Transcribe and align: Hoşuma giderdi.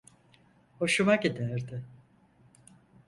Hoşuma 0.79 1.15
giderdi. 1.15 1.83